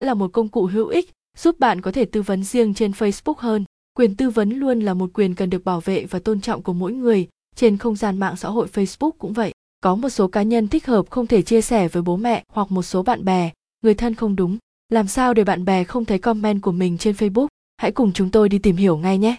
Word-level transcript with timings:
là 0.00 0.14
một 0.14 0.32
công 0.32 0.48
cụ 0.48 0.66
hữu 0.66 0.88
ích 0.88 1.10
giúp 1.38 1.58
bạn 1.58 1.80
có 1.80 1.92
thể 1.92 2.04
tư 2.04 2.22
vấn 2.22 2.44
riêng 2.44 2.74
trên 2.74 2.90
Facebook 2.90 3.34
hơn. 3.38 3.64
Quyền 3.94 4.16
tư 4.16 4.30
vấn 4.30 4.50
luôn 4.50 4.80
là 4.80 4.94
một 4.94 5.10
quyền 5.14 5.34
cần 5.34 5.50
được 5.50 5.64
bảo 5.64 5.80
vệ 5.80 6.04
và 6.04 6.18
tôn 6.18 6.40
trọng 6.40 6.62
của 6.62 6.72
mỗi 6.72 6.92
người, 6.92 7.28
trên 7.54 7.76
không 7.76 7.96
gian 7.96 8.18
mạng 8.18 8.36
xã 8.36 8.48
hội 8.48 8.66
Facebook 8.72 9.10
cũng 9.10 9.32
vậy. 9.32 9.52
Có 9.80 9.94
một 9.94 10.08
số 10.08 10.28
cá 10.28 10.42
nhân 10.42 10.68
thích 10.68 10.86
hợp 10.86 11.10
không 11.10 11.26
thể 11.26 11.42
chia 11.42 11.60
sẻ 11.60 11.88
với 11.88 12.02
bố 12.02 12.16
mẹ 12.16 12.44
hoặc 12.52 12.70
một 12.70 12.82
số 12.82 13.02
bạn 13.02 13.24
bè, 13.24 13.50
người 13.82 13.94
thân 13.94 14.14
không 14.14 14.36
đúng. 14.36 14.58
Làm 14.88 15.08
sao 15.08 15.34
để 15.34 15.44
bạn 15.44 15.64
bè 15.64 15.84
không 15.84 16.04
thấy 16.04 16.18
comment 16.18 16.62
của 16.62 16.72
mình 16.72 16.98
trên 16.98 17.14
Facebook? 17.14 17.46
Hãy 17.76 17.92
cùng 17.92 18.12
chúng 18.12 18.30
tôi 18.30 18.48
đi 18.48 18.58
tìm 18.58 18.76
hiểu 18.76 18.96
ngay 18.96 19.18
nhé. 19.18 19.36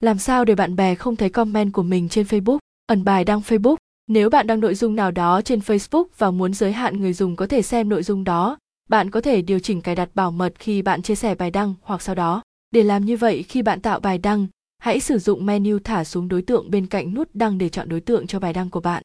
Làm 0.00 0.18
sao 0.18 0.44
để 0.44 0.54
bạn 0.54 0.76
bè 0.76 0.94
không 0.94 1.16
thấy 1.16 1.30
comment 1.30 1.72
của 1.72 1.82
mình 1.82 2.08
trên 2.08 2.26
Facebook? 2.26 2.58
Ẩn 2.86 3.04
bài 3.04 3.24
đăng 3.24 3.40
Facebook. 3.40 3.76
Nếu 4.06 4.30
bạn 4.30 4.46
đăng 4.46 4.60
nội 4.60 4.74
dung 4.74 4.96
nào 4.96 5.10
đó 5.10 5.40
trên 5.42 5.58
Facebook 5.58 6.04
và 6.18 6.30
muốn 6.30 6.54
giới 6.54 6.72
hạn 6.72 7.00
người 7.00 7.12
dùng 7.12 7.36
có 7.36 7.46
thể 7.46 7.62
xem 7.62 7.88
nội 7.88 8.02
dung 8.02 8.24
đó, 8.24 8.58
bạn 8.88 9.10
có 9.10 9.20
thể 9.20 9.42
điều 9.42 9.58
chỉnh 9.58 9.80
cài 9.80 9.94
đặt 9.94 10.10
bảo 10.14 10.30
mật 10.30 10.52
khi 10.58 10.82
bạn 10.82 11.02
chia 11.02 11.14
sẻ 11.14 11.34
bài 11.34 11.50
đăng 11.50 11.74
hoặc 11.82 12.02
sau 12.02 12.14
đó. 12.14 12.42
Để 12.70 12.82
làm 12.82 13.04
như 13.04 13.16
vậy 13.16 13.42
khi 13.42 13.62
bạn 13.62 13.80
tạo 13.80 14.00
bài 14.00 14.18
đăng, 14.18 14.46
hãy 14.78 15.00
sử 15.00 15.18
dụng 15.18 15.46
menu 15.46 15.78
thả 15.84 16.04
xuống 16.04 16.28
đối 16.28 16.42
tượng 16.42 16.70
bên 16.70 16.86
cạnh 16.86 17.14
nút 17.14 17.28
đăng 17.34 17.58
để 17.58 17.68
chọn 17.68 17.88
đối 17.88 18.00
tượng 18.00 18.26
cho 18.26 18.40
bài 18.40 18.52
đăng 18.52 18.70
của 18.70 18.80
bạn. 18.80 19.02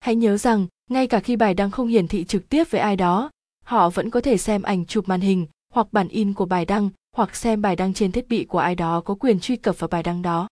Hãy 0.00 0.16
nhớ 0.16 0.36
rằng, 0.36 0.66
ngay 0.90 1.06
cả 1.06 1.20
khi 1.20 1.36
bài 1.36 1.54
đăng 1.54 1.70
không 1.70 1.88
hiển 1.88 2.08
thị 2.08 2.24
trực 2.24 2.48
tiếp 2.48 2.64
với 2.70 2.80
ai 2.80 2.96
đó, 2.96 3.30
họ 3.64 3.90
vẫn 3.90 4.10
có 4.10 4.20
thể 4.20 4.36
xem 4.36 4.62
ảnh 4.62 4.86
chụp 4.86 5.08
màn 5.08 5.20
hình 5.20 5.46
hoặc 5.74 5.86
bản 5.92 6.08
in 6.08 6.34
của 6.34 6.46
bài 6.46 6.64
đăng 6.64 6.90
hoặc 7.16 7.36
xem 7.36 7.62
bài 7.62 7.76
đăng 7.76 7.94
trên 7.94 8.12
thiết 8.12 8.28
bị 8.28 8.44
của 8.44 8.58
ai 8.58 8.74
đó 8.74 9.00
có 9.00 9.14
quyền 9.14 9.40
truy 9.40 9.56
cập 9.56 9.78
vào 9.78 9.88
bài 9.88 10.02
đăng 10.02 10.22
đó. 10.22 10.48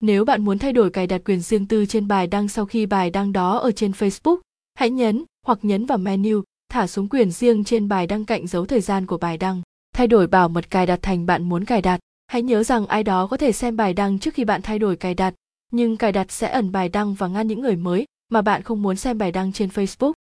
Nếu 0.00 0.24
bạn 0.24 0.44
muốn 0.44 0.58
thay 0.58 0.72
đổi 0.72 0.90
cài 0.90 1.06
đặt 1.06 1.20
quyền 1.24 1.40
riêng 1.40 1.66
tư 1.66 1.86
trên 1.86 2.08
bài 2.08 2.26
đăng 2.26 2.48
sau 2.48 2.66
khi 2.66 2.86
bài 2.86 3.10
đăng 3.10 3.32
đó 3.32 3.58
ở 3.58 3.72
trên 3.72 3.90
Facebook, 3.90 4.38
hãy 4.74 4.90
nhấn 4.90 5.24
hoặc 5.46 5.58
nhấn 5.62 5.86
vào 5.86 5.98
menu 5.98 6.42
thả 6.72 6.86
xuống 6.86 7.08
quyền 7.08 7.30
riêng 7.30 7.64
trên 7.64 7.88
bài 7.88 8.06
đăng 8.06 8.24
cạnh 8.24 8.46
dấu 8.46 8.66
thời 8.66 8.80
gian 8.80 9.06
của 9.06 9.18
bài 9.18 9.38
đăng. 9.38 9.62
Thay 9.94 10.06
đổi 10.06 10.26
bảo 10.26 10.48
mật 10.48 10.70
cài 10.70 10.86
đặt 10.86 10.98
thành 11.02 11.26
bạn 11.26 11.42
muốn 11.42 11.64
cài 11.64 11.82
đặt. 11.82 12.00
Hãy 12.26 12.42
nhớ 12.42 12.62
rằng 12.62 12.86
ai 12.86 13.02
đó 13.02 13.26
có 13.26 13.36
thể 13.36 13.52
xem 13.52 13.76
bài 13.76 13.92
đăng 13.94 14.18
trước 14.18 14.34
khi 14.34 14.44
bạn 14.44 14.62
thay 14.62 14.78
đổi 14.78 14.96
cài 14.96 15.14
đặt, 15.14 15.34
nhưng 15.72 15.96
cài 15.96 16.12
đặt 16.12 16.32
sẽ 16.32 16.50
ẩn 16.50 16.72
bài 16.72 16.88
đăng 16.88 17.14
và 17.14 17.28
ngăn 17.28 17.46
những 17.46 17.60
người 17.60 17.76
mới 17.76 18.04
mà 18.28 18.42
bạn 18.42 18.62
không 18.62 18.82
muốn 18.82 18.96
xem 18.96 19.18
bài 19.18 19.32
đăng 19.32 19.52
trên 19.52 19.68
Facebook. 19.68 20.12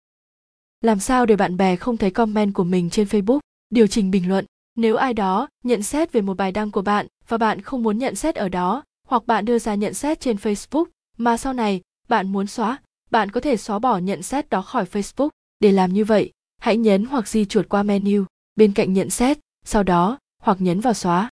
Làm 0.80 1.00
sao 1.00 1.26
để 1.26 1.36
bạn 1.36 1.56
bè 1.56 1.76
không 1.76 1.96
thấy 1.96 2.10
comment 2.10 2.54
của 2.54 2.64
mình 2.64 2.90
trên 2.90 3.06
Facebook? 3.06 3.38
Điều 3.70 3.86
chỉnh 3.86 4.10
bình 4.10 4.28
luận. 4.28 4.44
Nếu 4.76 4.96
ai 4.96 5.14
đó 5.14 5.48
nhận 5.64 5.82
xét 5.82 6.12
về 6.12 6.20
một 6.20 6.36
bài 6.36 6.52
đăng 6.52 6.70
của 6.70 6.82
bạn 6.82 7.06
và 7.28 7.38
bạn 7.38 7.60
không 7.60 7.82
muốn 7.82 7.98
nhận 7.98 8.14
xét 8.14 8.34
ở 8.34 8.48
đó, 8.48 8.82
hoặc 9.08 9.26
bạn 9.26 9.44
đưa 9.44 9.58
ra 9.58 9.74
nhận 9.74 9.94
xét 9.94 10.20
trên 10.20 10.36
Facebook 10.36 10.84
mà 11.16 11.36
sau 11.36 11.52
này 11.52 11.80
bạn 12.08 12.32
muốn 12.32 12.46
xóa, 12.46 12.78
bạn 13.10 13.30
có 13.30 13.40
thể 13.40 13.56
xóa 13.56 13.78
bỏ 13.78 13.98
nhận 13.98 14.22
xét 14.22 14.50
đó 14.50 14.62
khỏi 14.62 14.84
Facebook. 14.92 15.28
Để 15.60 15.72
làm 15.72 15.92
như 15.92 16.04
vậy, 16.04 16.32
hãy 16.60 16.76
nhấn 16.76 17.04
hoặc 17.04 17.28
di 17.28 17.44
chuột 17.44 17.68
qua 17.68 17.82
menu 17.82 18.24
bên 18.56 18.72
cạnh 18.72 18.92
nhận 18.92 19.10
xét, 19.10 19.38
sau 19.64 19.82
đó 19.82 20.18
hoặc 20.42 20.60
nhấn 20.60 20.80
vào 20.80 20.94
xóa. 20.94 21.30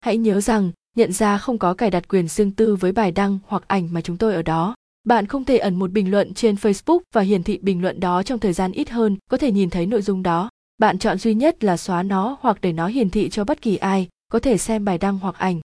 Hãy 0.00 0.16
nhớ 0.16 0.40
rằng, 0.40 0.70
nhận 0.96 1.12
ra 1.12 1.38
không 1.38 1.58
có 1.58 1.74
cài 1.74 1.90
đặt 1.90 2.08
quyền 2.08 2.28
riêng 2.28 2.50
tư 2.50 2.76
với 2.76 2.92
bài 2.92 3.12
đăng 3.12 3.38
hoặc 3.46 3.62
ảnh 3.66 3.88
mà 3.92 4.00
chúng 4.00 4.16
tôi 4.16 4.34
ở 4.34 4.42
đó. 4.42 4.74
Bạn 5.04 5.26
không 5.26 5.44
thể 5.44 5.58
ẩn 5.58 5.74
một 5.74 5.90
bình 5.90 6.10
luận 6.10 6.34
trên 6.34 6.54
Facebook 6.54 7.00
và 7.14 7.20
hiển 7.20 7.42
thị 7.42 7.58
bình 7.62 7.82
luận 7.82 8.00
đó 8.00 8.22
trong 8.22 8.38
thời 8.38 8.52
gian 8.52 8.72
ít 8.72 8.90
hơn, 8.90 9.16
có 9.30 9.36
thể 9.36 9.52
nhìn 9.52 9.70
thấy 9.70 9.86
nội 9.86 10.02
dung 10.02 10.22
đó. 10.22 10.50
Bạn 10.78 10.98
chọn 10.98 11.18
duy 11.18 11.34
nhất 11.34 11.64
là 11.64 11.76
xóa 11.76 12.02
nó 12.02 12.36
hoặc 12.40 12.58
để 12.60 12.72
nó 12.72 12.86
hiển 12.86 13.10
thị 13.10 13.30
cho 13.30 13.44
bất 13.44 13.62
kỳ 13.62 13.76
ai 13.76 14.08
có 14.32 14.38
thể 14.38 14.58
xem 14.58 14.84
bài 14.84 14.98
đăng 14.98 15.18
hoặc 15.18 15.38
ảnh. 15.38 15.60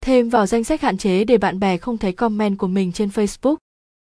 Thêm 0.00 0.28
vào 0.28 0.46
danh 0.46 0.64
sách 0.64 0.80
hạn 0.80 0.98
chế 0.98 1.24
để 1.24 1.38
bạn 1.38 1.60
bè 1.60 1.76
không 1.76 1.98
thấy 1.98 2.12
comment 2.12 2.58
của 2.58 2.66
mình 2.66 2.92
trên 2.92 3.08
Facebook. 3.08 3.56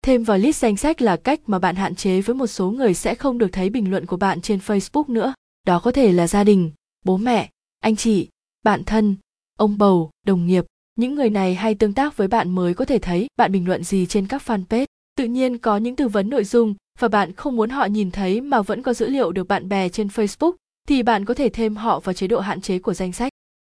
Thêm 0.02 0.24
vào 0.24 0.38
list 0.38 0.62
danh 0.62 0.78
sách 0.78 1.02
là 1.02 1.18
cách 1.18 1.40
mà 1.48 1.60
bạn 1.60 1.76
hạn 1.76 1.96
chế 1.96 2.22
với 2.22 2.36
một 2.36 2.48
số 2.48 2.72
người 2.72 2.94
sẽ 2.94 3.16
không 3.16 3.38
được 3.38 3.48
thấy 3.52 3.70
bình 3.70 3.92
luận 3.92 4.06
của 4.06 4.18
bạn 4.18 4.42
trên 4.42 4.60
Facebook 4.60 5.04
nữa. 5.08 5.34
Đó 5.68 5.80
có 5.80 5.92
thể 5.92 6.12
là 6.12 6.28
gia 6.28 6.44
đình, 6.44 6.72
bố 7.06 7.18
mẹ, 7.18 7.50
anh 7.80 7.96
chị, 7.96 8.30
bạn 8.64 8.84
thân, 8.84 9.16
ông 9.58 9.78
bầu, 9.78 10.10
đồng 10.26 10.48
nghiệp. 10.48 10.66
Những 10.96 11.16
người 11.16 11.30
này 11.30 11.56
hay 11.56 11.76
tương 11.76 11.94
tác 11.94 12.18
với 12.18 12.28
bạn 12.28 12.50
mới 12.50 12.74
có 12.74 12.86
thể 12.86 13.00
thấy 13.00 13.28
bạn 13.38 13.52
bình 13.52 13.68
luận 13.68 13.84
gì 13.84 14.06
trên 14.06 14.28
các 14.28 14.42
fanpage. 14.46 14.86
Tự 15.16 15.26
nhiên 15.26 15.58
có 15.58 15.78
những 15.78 15.96
tư 15.96 16.08
vấn 16.08 16.30
nội 16.30 16.44
dung 16.44 16.76
và 17.00 17.08
bạn 17.08 17.34
không 17.34 17.56
muốn 17.56 17.70
họ 17.70 17.86
nhìn 17.86 18.12
thấy 18.12 18.42
mà 18.42 18.62
vẫn 18.62 18.82
có 18.82 18.94
dữ 18.94 19.08
liệu 19.08 19.32
được 19.32 19.48
bạn 19.48 19.70
bè 19.70 19.90
trên 19.90 20.08
Facebook 20.08 20.54
thì 20.88 21.04
bạn 21.04 21.26
có 21.26 21.34
thể 21.34 21.50
thêm 21.50 21.76
họ 21.76 22.00
vào 22.00 22.14
chế 22.14 22.28
độ 22.28 22.40
hạn 22.40 22.62
chế 22.62 22.80
của 22.80 22.94
danh 22.94 23.14
sách. 23.14 23.32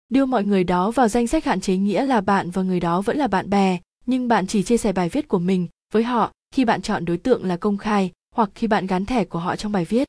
Đưa 0.09 0.27
mọi 0.27 0.45
người 0.45 0.65
đó 0.65 0.91
vào 0.91 1.09
danh 1.09 1.27
sách 1.27 1.45
hạn 1.45 1.61
chế 1.61 1.77
nghĩa 1.77 2.07
là 2.07 2.21
bạn 2.21 2.51
và 2.51 2.63
người 2.63 2.81
đó 2.81 3.01
vẫn 3.01 3.17
là 3.17 3.27
bạn 3.27 3.51
bè, 3.51 3.79
nhưng 4.07 4.29
bạn 4.29 4.47
chỉ 4.47 4.63
chia 4.63 4.77
sẻ 4.77 4.93
bài 4.93 5.09
viết 5.09 5.29
của 5.29 5.39
mình 5.39 5.67
với 5.93 6.03
họ 6.03 6.33
khi 6.55 6.65
bạn 6.65 6.83
chọn 6.83 7.05
đối 7.05 7.17
tượng 7.17 7.45
là 7.45 7.57
công 7.57 7.77
khai 7.77 8.11
hoặc 8.35 8.51
khi 8.55 8.67
bạn 8.67 8.87
gắn 8.87 9.07
thẻ 9.07 9.25
của 9.25 9.39
họ 9.39 9.57
trong 9.57 9.73
bài 9.73 9.85
viết. 9.85 10.09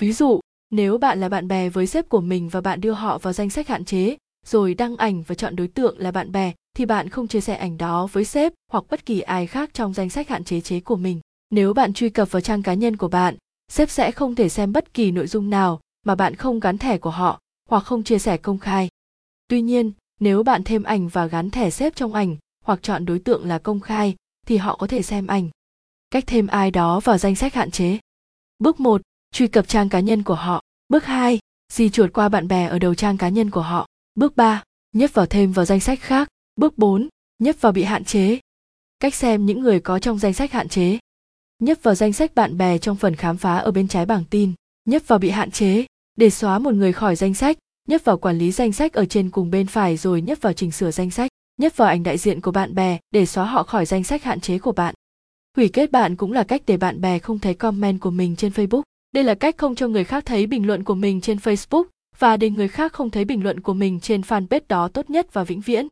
Ví 0.00 0.12
dụ, 0.12 0.40
nếu 0.70 0.98
bạn 0.98 1.20
là 1.20 1.28
bạn 1.28 1.48
bè 1.48 1.68
với 1.68 1.86
sếp 1.86 2.08
của 2.08 2.20
mình 2.20 2.48
và 2.48 2.60
bạn 2.60 2.80
đưa 2.80 2.92
họ 2.92 3.18
vào 3.18 3.32
danh 3.32 3.50
sách 3.50 3.68
hạn 3.68 3.84
chế, 3.84 4.16
rồi 4.46 4.74
đăng 4.74 4.96
ảnh 4.96 5.22
và 5.22 5.34
chọn 5.34 5.56
đối 5.56 5.68
tượng 5.68 5.98
là 5.98 6.10
bạn 6.10 6.32
bè, 6.32 6.52
thì 6.76 6.86
bạn 6.86 7.08
không 7.08 7.28
chia 7.28 7.40
sẻ 7.40 7.54
ảnh 7.54 7.78
đó 7.78 8.08
với 8.12 8.24
sếp 8.24 8.52
hoặc 8.72 8.84
bất 8.90 9.06
kỳ 9.06 9.20
ai 9.20 9.46
khác 9.46 9.70
trong 9.72 9.94
danh 9.94 10.10
sách 10.10 10.28
hạn 10.28 10.44
chế 10.44 10.60
chế 10.60 10.80
của 10.80 10.96
mình. 10.96 11.20
Nếu 11.50 11.74
bạn 11.74 11.92
truy 11.92 12.08
cập 12.08 12.30
vào 12.30 12.40
trang 12.40 12.62
cá 12.62 12.74
nhân 12.74 12.96
của 12.96 13.08
bạn, 13.08 13.36
sếp 13.68 13.90
sẽ 13.90 14.10
không 14.10 14.34
thể 14.34 14.48
xem 14.48 14.72
bất 14.72 14.94
kỳ 14.94 15.10
nội 15.10 15.26
dung 15.26 15.50
nào 15.50 15.80
mà 16.06 16.14
bạn 16.14 16.34
không 16.34 16.60
gắn 16.60 16.78
thẻ 16.78 16.98
của 16.98 17.10
họ 17.10 17.40
hoặc 17.68 17.80
không 17.80 18.02
chia 18.02 18.18
sẻ 18.18 18.36
công 18.36 18.58
khai. 18.58 18.88
Tuy 19.48 19.62
nhiên, 19.62 19.92
nếu 20.20 20.42
bạn 20.42 20.62
thêm 20.64 20.82
ảnh 20.82 21.08
và 21.08 21.26
gắn 21.26 21.50
thẻ 21.50 21.70
sếp 21.70 21.96
trong 21.96 22.14
ảnh 22.14 22.36
hoặc 22.64 22.82
chọn 22.82 23.04
đối 23.04 23.18
tượng 23.18 23.48
là 23.48 23.58
công 23.58 23.80
khai 23.80 24.14
thì 24.46 24.56
họ 24.56 24.76
có 24.76 24.86
thể 24.86 25.02
xem 25.02 25.26
ảnh. 25.26 25.48
Cách 26.10 26.24
thêm 26.26 26.46
ai 26.46 26.70
đó 26.70 27.00
vào 27.00 27.18
danh 27.18 27.34
sách 27.34 27.54
hạn 27.54 27.70
chế. 27.70 27.98
Bước 28.58 28.80
1. 28.80 29.02
Truy 29.32 29.46
cập 29.46 29.68
trang 29.68 29.88
cá 29.88 30.00
nhân 30.00 30.22
của 30.22 30.34
họ. 30.34 30.62
Bước 30.88 31.04
2. 31.04 31.38
Di 31.72 31.90
chuột 31.90 32.12
qua 32.12 32.28
bạn 32.28 32.48
bè 32.48 32.66
ở 32.66 32.78
đầu 32.78 32.94
trang 32.94 33.16
cá 33.16 33.28
nhân 33.28 33.50
của 33.50 33.60
họ. 33.60 33.86
Bước 34.14 34.36
3. 34.36 34.62
Nhấp 34.92 35.14
vào 35.14 35.26
thêm 35.26 35.52
vào 35.52 35.64
danh 35.64 35.80
sách 35.80 36.00
khác. 36.00 36.28
Bước 36.56 36.78
4. 36.78 37.08
Nhấp 37.38 37.56
vào 37.60 37.72
bị 37.72 37.82
hạn 37.82 38.04
chế. 38.04 38.38
Cách 39.00 39.14
xem 39.14 39.46
những 39.46 39.60
người 39.60 39.80
có 39.80 39.98
trong 39.98 40.18
danh 40.18 40.32
sách 40.32 40.52
hạn 40.52 40.68
chế. 40.68 40.98
Nhấp 41.58 41.78
vào 41.82 41.94
danh 41.94 42.12
sách 42.12 42.34
bạn 42.34 42.58
bè 42.58 42.78
trong 42.78 42.96
phần 42.96 43.16
khám 43.16 43.36
phá 43.36 43.56
ở 43.56 43.70
bên 43.70 43.88
trái 43.88 44.06
bảng 44.06 44.24
tin. 44.24 44.52
Nhấp 44.84 45.02
vào 45.06 45.18
bị 45.18 45.30
hạn 45.30 45.50
chế. 45.50 45.84
Để 46.16 46.30
xóa 46.30 46.58
một 46.58 46.74
người 46.74 46.92
khỏi 46.92 47.16
danh 47.16 47.34
sách, 47.34 47.58
nhấp 47.88 48.04
vào 48.04 48.18
quản 48.18 48.38
lý 48.38 48.52
danh 48.52 48.72
sách 48.72 48.92
ở 48.92 49.06
trên 49.06 49.30
cùng 49.30 49.50
bên 49.50 49.66
phải 49.66 49.96
rồi 49.96 50.22
nhấp 50.22 50.38
vào 50.40 50.52
chỉnh 50.52 50.72
sửa 50.72 50.90
danh 50.90 51.10
sách 51.10 51.30
nhấp 51.56 51.76
vào 51.76 51.88
ảnh 51.88 52.02
đại 52.02 52.18
diện 52.18 52.40
của 52.40 52.50
bạn 52.50 52.74
bè 52.74 52.98
để 53.10 53.26
xóa 53.26 53.44
họ 53.44 53.62
khỏi 53.62 53.86
danh 53.86 54.04
sách 54.04 54.22
hạn 54.22 54.40
chế 54.40 54.58
của 54.58 54.72
bạn. 54.72 54.94
Hủy 55.56 55.68
kết 55.68 55.92
bạn 55.92 56.16
cũng 56.16 56.32
là 56.32 56.42
cách 56.42 56.62
để 56.66 56.76
bạn 56.76 57.00
bè 57.00 57.18
không 57.18 57.38
thấy 57.38 57.54
comment 57.54 58.00
của 58.00 58.10
mình 58.10 58.36
trên 58.36 58.52
facebook. 58.52 58.82
Đây 59.12 59.24
là 59.24 59.34
cách 59.34 59.58
không 59.58 59.74
cho 59.74 59.88
người 59.88 60.04
khác 60.04 60.26
thấy 60.26 60.46
bình 60.46 60.66
luận 60.66 60.84
của 60.84 60.94
mình 60.94 61.20
trên 61.20 61.38
facebook 61.38 61.84
và 62.18 62.36
để 62.36 62.50
người 62.50 62.68
khác 62.68 62.92
không 62.92 63.10
thấy 63.10 63.24
bình 63.24 63.42
luận 63.42 63.60
của 63.60 63.74
mình 63.74 64.00
trên 64.00 64.20
fanpage 64.20 64.60
đó 64.68 64.88
tốt 64.88 65.10
nhất 65.10 65.32
và 65.32 65.44
vĩnh 65.44 65.60
viễn. 65.60 65.88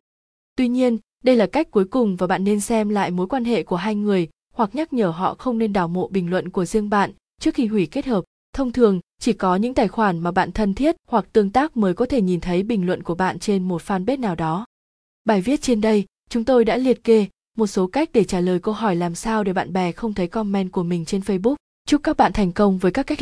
Tuy 0.55 0.67
nhiên, 0.67 0.97
đây 1.23 1.35
là 1.35 1.45
cách 1.45 1.71
cuối 1.71 1.85
cùng 1.85 2.15
và 2.15 2.27
bạn 2.27 2.43
nên 2.43 2.59
xem 2.59 2.89
lại 2.89 3.11
mối 3.11 3.27
quan 3.27 3.45
hệ 3.45 3.63
của 3.63 3.75
hai 3.75 3.95
người 3.95 4.27
hoặc 4.53 4.75
nhắc 4.75 4.93
nhở 4.93 5.09
họ 5.09 5.35
không 5.35 5.57
nên 5.57 5.73
đào 5.73 5.87
mộ 5.87 6.07
bình 6.07 6.29
luận 6.29 6.49
của 6.49 6.65
riêng 6.65 6.89
bạn 6.89 7.11
trước 7.41 7.55
khi 7.55 7.65
hủy 7.65 7.85
kết 7.85 8.05
hợp. 8.05 8.23
Thông 8.53 8.71
thường, 8.71 8.99
chỉ 9.19 9.33
có 9.33 9.55
những 9.55 9.73
tài 9.73 9.87
khoản 9.87 10.19
mà 10.19 10.31
bạn 10.31 10.51
thân 10.51 10.73
thiết 10.73 10.95
hoặc 11.07 11.25
tương 11.33 11.49
tác 11.49 11.77
mới 11.77 11.93
có 11.93 12.05
thể 12.05 12.21
nhìn 12.21 12.41
thấy 12.41 12.63
bình 12.63 12.85
luận 12.85 13.03
của 13.03 13.15
bạn 13.15 13.39
trên 13.39 13.63
một 13.63 13.81
fanpage 13.81 14.19
nào 14.19 14.35
đó 14.35 14.65
bài 15.25 15.41
viết 15.41 15.61
trên 15.61 15.81
đây, 15.81 16.05
chúng 16.29 16.43
tôi 16.43 16.65
đã 16.65 16.77
liệt 16.77 17.03
kê 17.03 17.27
một 17.57 17.67
số 17.67 17.87
cách 17.87 18.09
để 18.13 18.23
trả 18.23 18.39
lời 18.39 18.59
câu 18.59 18.73
hỏi 18.73 18.95
làm 18.95 19.15
sao 19.15 19.43
để 19.43 19.53
bạn 19.53 19.73
bè 19.73 19.91
không 19.91 20.13
thấy 20.13 20.27
comment 20.27 20.71
của 20.71 20.83
mình 20.83 21.05
trên 21.05 21.21
facebook. 21.21 21.55
Chúc 21.87 22.03
các 22.03 22.17
bạn 22.17 22.33
thành 22.33 22.51
công 22.51 22.77
với 22.77 22.91
các 22.91 23.07
cách 23.07 23.17
làm 23.17 23.21